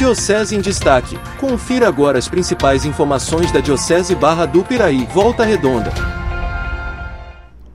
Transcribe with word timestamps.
Diocese 0.00 0.56
em 0.56 0.62
Destaque. 0.62 1.18
Confira 1.38 1.86
agora 1.86 2.18
as 2.18 2.26
principais 2.26 2.86
informações 2.86 3.52
da 3.52 3.60
Diocese 3.60 4.14
Barra 4.14 4.46
do 4.46 4.64
Piraí, 4.64 5.06
Volta 5.12 5.44
Redonda. 5.44 5.92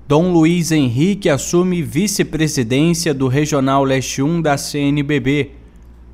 Dom 0.07 0.31
Luiz 0.31 0.71
Henrique 0.71 1.29
assume 1.29 1.83
vice-presidência 1.83 3.13
do 3.13 3.27
Regional 3.27 3.83
Leste 3.83 4.23
1 4.23 4.41
da 4.41 4.57
CNBB. 4.57 5.51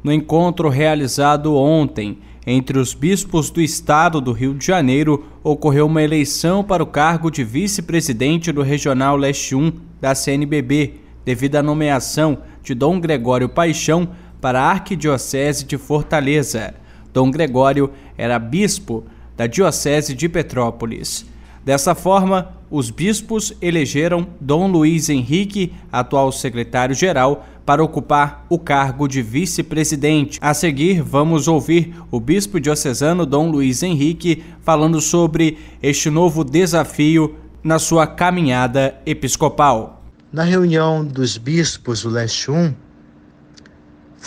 No 0.03 0.11
encontro 0.11 0.67
realizado 0.67 1.55
ontem 1.55 2.17
entre 2.45 2.77
os 2.77 2.93
bispos 2.93 3.49
do 3.49 3.61
estado 3.61 4.19
do 4.19 4.33
Rio 4.33 4.53
de 4.53 4.65
Janeiro, 4.65 5.23
ocorreu 5.41 5.85
uma 5.85 6.03
eleição 6.03 6.61
para 6.61 6.83
o 6.83 6.87
cargo 6.87 7.31
de 7.31 7.45
vice-presidente 7.45 8.51
do 8.51 8.61
Regional 8.61 9.15
Leste 9.15 9.55
1 9.55 9.71
da 10.01 10.13
CNBB, 10.13 10.95
devido 11.23 11.55
à 11.55 11.63
nomeação 11.63 12.39
de 12.61 12.73
Dom 12.73 12.99
Gregório 12.99 13.47
Paixão 13.47 14.09
para 14.41 14.59
a 14.59 14.71
Arquidiocese 14.71 15.63
de 15.63 15.77
Fortaleza. 15.77 16.73
Dom 17.13 17.29
Gregório 17.29 17.91
era 18.17 18.39
bispo 18.39 19.05
da 19.37 19.47
Diocese 19.47 20.13
de 20.13 20.27
Petrópolis. 20.27 21.25
Dessa 21.63 21.93
forma, 21.93 22.53
os 22.71 22.89
bispos 22.89 23.53
elegeram 23.61 24.27
Dom 24.39 24.67
Luiz 24.67 25.09
Henrique, 25.09 25.73
atual 25.91 26.31
secretário-geral, 26.31 27.45
para 27.63 27.83
ocupar 27.83 28.45
o 28.49 28.57
cargo 28.57 29.07
de 29.07 29.21
vice-presidente. 29.21 30.39
A 30.41 30.53
seguir, 30.53 31.03
vamos 31.03 31.47
ouvir 31.47 31.93
o 32.09 32.19
bispo 32.19 32.59
diocesano 32.59 33.25
Dom 33.25 33.51
Luiz 33.51 33.83
Henrique 33.83 34.43
falando 34.61 34.99
sobre 34.99 35.59
este 35.83 36.09
novo 36.09 36.43
desafio 36.43 37.35
na 37.63 37.77
sua 37.77 38.07
caminhada 38.07 38.99
episcopal. 39.05 40.03
Na 40.33 40.43
reunião 40.43 41.05
dos 41.05 41.37
bispos 41.37 42.01
do 42.01 42.09
Leste 42.09 42.49
1, 42.49 42.73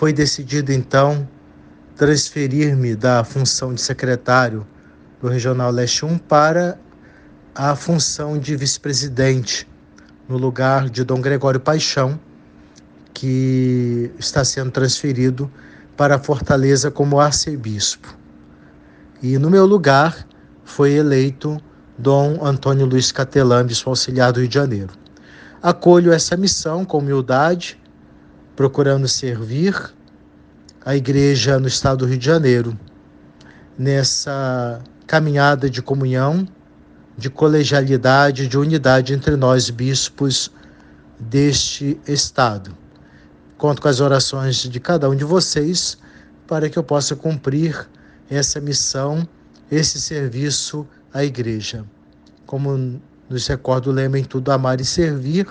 foi 0.04 0.12
decidido 0.12 0.70
então 0.70 1.26
transferir-me 1.96 2.94
da 2.94 3.24
função 3.24 3.72
de 3.72 3.80
secretário 3.80 4.66
do 5.18 5.28
Regional 5.28 5.70
Leste 5.70 6.04
1 6.04 6.18
para 6.18 6.78
a 7.54 7.74
função 7.74 8.38
de 8.38 8.54
vice-presidente, 8.54 9.66
no 10.28 10.36
lugar 10.36 10.90
de 10.90 11.04
Dom 11.04 11.22
Gregório 11.22 11.58
Paixão, 11.58 12.20
que 13.14 14.12
está 14.18 14.44
sendo 14.44 14.70
transferido 14.70 15.50
para 15.96 16.18
Fortaleza 16.18 16.90
como 16.90 17.18
arcebispo. 17.18 18.14
E 19.22 19.38
no 19.38 19.48
meu 19.48 19.64
lugar 19.64 20.28
foi 20.66 20.92
eleito 20.92 21.58
Dom 21.96 22.44
Antônio 22.44 22.84
Luiz 22.84 23.10
Catelã, 23.10 23.64
bispo 23.64 23.88
auxiliar 23.88 24.34
do 24.34 24.40
Rio 24.40 24.48
de 24.50 24.54
Janeiro. 24.54 24.92
Acolho 25.62 26.12
essa 26.12 26.36
missão 26.36 26.84
com 26.84 26.98
humildade 26.98 27.82
procurando 28.56 29.08
servir 29.08 29.74
a 30.84 30.94
igreja 30.94 31.58
no 31.58 31.66
estado 31.66 31.98
do 31.98 32.06
Rio 32.06 32.18
de 32.18 32.26
Janeiro, 32.26 32.78
nessa 33.78 34.80
caminhada 35.06 35.68
de 35.68 35.82
comunhão, 35.82 36.46
de 37.16 37.30
colegialidade, 37.30 38.48
de 38.48 38.58
unidade 38.58 39.14
entre 39.14 39.36
nós, 39.36 39.70
bispos 39.70 40.50
deste 41.18 41.98
estado. 42.06 42.76
Conto 43.56 43.80
com 43.80 43.88
as 43.88 44.00
orações 44.00 44.56
de 44.56 44.80
cada 44.80 45.08
um 45.08 45.16
de 45.16 45.24
vocês 45.24 45.96
para 46.46 46.68
que 46.68 46.78
eu 46.78 46.84
possa 46.84 47.16
cumprir 47.16 47.88
essa 48.28 48.60
missão, 48.60 49.26
esse 49.70 50.00
serviço 50.00 50.86
à 51.12 51.24
igreja. 51.24 51.84
Como 52.46 53.00
nos 53.28 53.46
recorda 53.46 53.88
o 53.88 53.92
lema 53.92 54.18
em 54.18 54.24
tudo 54.24 54.50
amar 54.52 54.80
e 54.80 54.84
servir, 54.84 55.46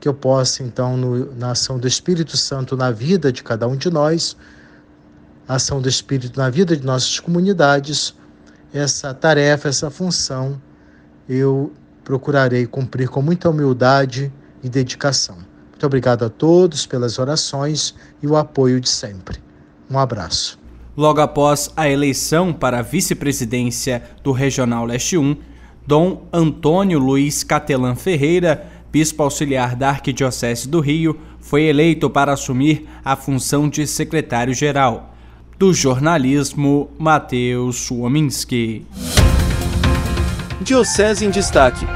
que 0.00 0.08
eu 0.08 0.14
possa, 0.14 0.62
então, 0.62 0.96
no, 0.96 1.34
na 1.34 1.52
ação 1.52 1.78
do 1.78 1.88
Espírito 1.88 2.36
Santo 2.36 2.76
na 2.76 2.90
vida 2.90 3.32
de 3.32 3.42
cada 3.42 3.66
um 3.66 3.76
de 3.76 3.90
nós, 3.90 4.36
a 5.46 5.54
ação 5.54 5.80
do 5.80 5.88
Espírito 5.88 6.38
na 6.38 6.50
vida 6.50 6.76
de 6.76 6.84
nossas 6.84 7.18
comunidades, 7.18 8.14
essa 8.72 9.12
tarefa, 9.14 9.68
essa 9.68 9.90
função, 9.90 10.60
eu 11.28 11.72
procurarei 12.04 12.66
cumprir 12.66 13.08
com 13.08 13.20
muita 13.20 13.50
humildade 13.50 14.32
e 14.62 14.68
dedicação. 14.68 15.36
Muito 15.70 15.86
obrigado 15.86 16.24
a 16.24 16.28
todos 16.28 16.86
pelas 16.86 17.18
orações 17.18 17.94
e 18.22 18.26
o 18.26 18.36
apoio 18.36 18.80
de 18.80 18.88
sempre. 18.88 19.38
Um 19.90 19.98
abraço. 19.98 20.58
Logo 20.96 21.20
após 21.20 21.70
a 21.76 21.88
eleição 21.88 22.52
para 22.52 22.80
a 22.80 22.82
vice-presidência 22.82 24.02
do 24.22 24.32
Regional 24.32 24.84
Leste 24.84 25.16
1, 25.16 25.36
Dom 25.86 26.26
Antônio 26.32 26.98
Luiz 26.98 27.44
Catelan 27.44 27.94
Ferreira 27.94 28.66
bispo 28.90 29.22
auxiliar 29.22 29.76
da 29.76 29.90
Arquidiocese 29.90 30.68
do 30.68 30.80
Rio, 30.80 31.18
foi 31.40 31.64
eleito 31.64 32.08
para 32.10 32.32
assumir 32.32 32.88
a 33.04 33.16
função 33.16 33.68
de 33.68 33.86
secretário-geral. 33.86 35.14
Do 35.58 35.74
jornalismo, 35.74 36.90
Matheus 36.98 37.76
Suominski. 37.76 38.86
Diocese 40.60 41.24
em 41.24 41.30
Destaque 41.30 41.86